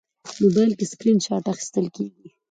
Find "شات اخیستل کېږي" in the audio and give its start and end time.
1.25-2.27